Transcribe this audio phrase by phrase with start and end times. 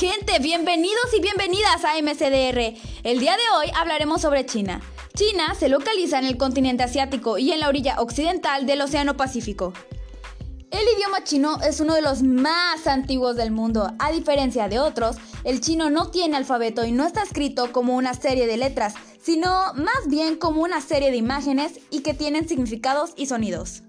[0.00, 2.74] gente, bienvenidos y bienvenidas a MCDR.
[3.02, 4.80] El día de hoy hablaremos sobre China.
[5.14, 9.74] China se localiza en el continente asiático y en la orilla occidental del Océano Pacífico.
[10.70, 13.92] El idioma chino es uno de los más antiguos del mundo.
[13.98, 18.14] A diferencia de otros, el chino no tiene alfabeto y no está escrito como una
[18.14, 23.10] serie de letras, sino más bien como una serie de imágenes y que tienen significados
[23.16, 23.82] y sonidos.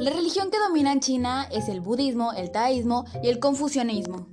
[0.00, 4.28] La religión que domina en China es el budismo, el taoísmo y el confucianismo.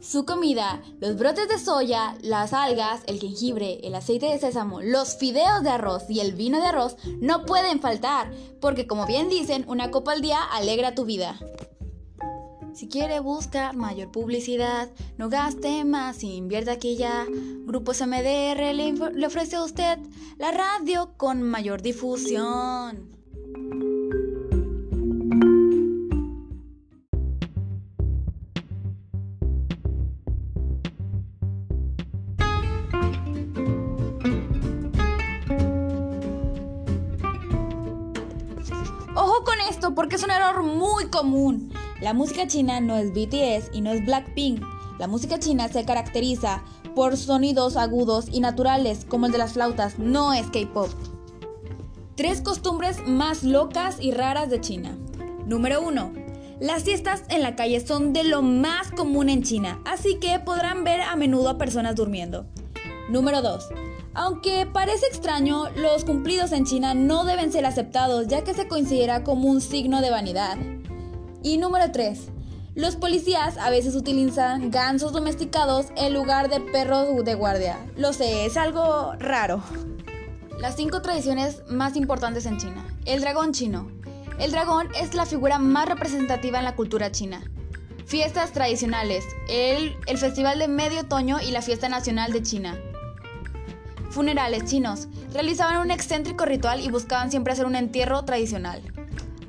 [0.00, 5.16] Su comida, los brotes de soya, las algas, el jengibre, el aceite de sésamo, los
[5.16, 8.30] fideos de arroz y el vino de arroz no pueden faltar,
[8.60, 11.40] porque como bien dicen, una copa al día alegra tu vida.
[12.74, 17.24] Si quiere buscar mayor publicidad, no gaste más, invierta aquí ya.
[17.64, 19.98] Grupos MDR le ofrece a usted
[20.36, 23.15] la radio con mayor difusión.
[39.18, 41.72] Ojo con esto porque es un error muy común.
[42.02, 44.62] La música china no es BTS y no es Blackpink.
[44.98, 46.62] La música china se caracteriza
[46.94, 50.90] por sonidos agudos y naturales como el de las flautas, no es K-pop.
[52.14, 54.98] Tres costumbres más locas y raras de China.
[55.46, 56.12] Número 1.
[56.60, 60.84] Las siestas en la calle son de lo más común en China, así que podrán
[60.84, 62.44] ver a menudo a personas durmiendo.
[63.08, 63.66] Número 2.
[64.18, 69.22] Aunque parece extraño, los cumplidos en China no deben ser aceptados ya que se considera
[69.22, 70.56] como un signo de vanidad.
[71.42, 72.28] Y número 3.
[72.74, 77.78] Los policías a veces utilizan gansos domesticados en lugar de perros de guardia.
[77.98, 79.62] Lo sé, es algo raro.
[80.58, 82.86] Las 5 tradiciones más importantes en China.
[83.04, 83.90] El dragón chino.
[84.38, 87.42] El dragón es la figura más representativa en la cultura china.
[88.06, 89.26] Fiestas tradicionales.
[89.50, 92.78] El, el Festival de Medio Otoño y la Fiesta Nacional de China.
[94.16, 95.08] Funerales chinos.
[95.34, 98.80] Realizaban un excéntrico ritual y buscaban siempre hacer un entierro tradicional.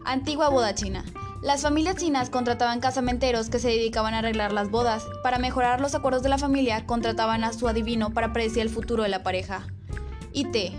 [0.03, 1.05] Antigua boda china.
[1.41, 5.05] Las familias chinas contrataban casamenteros que se dedicaban a arreglar las bodas.
[5.23, 9.03] Para mejorar los acuerdos de la familia, contrataban a su adivino para predecir el futuro
[9.03, 9.65] de la pareja.
[10.33, 10.73] Y té.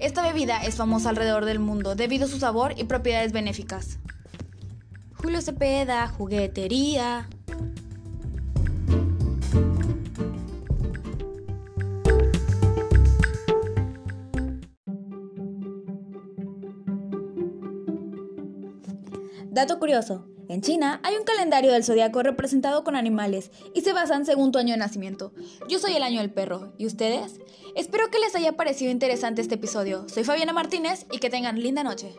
[0.00, 4.00] Esta bebida es famosa alrededor del mundo debido a su sabor y propiedades benéficas.
[5.14, 7.26] Julio Cepeda, juguetería.
[19.58, 20.24] Dato curioso.
[20.48, 24.60] En China hay un calendario del zodiaco representado con animales y se basan según tu
[24.60, 25.32] año de nacimiento.
[25.68, 26.72] Yo soy el año del perro.
[26.78, 27.40] ¿Y ustedes?
[27.74, 30.08] Espero que les haya parecido interesante este episodio.
[30.08, 32.14] Soy Fabiana Martínez y que tengan linda noche.